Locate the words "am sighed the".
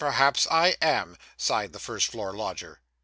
0.81-1.79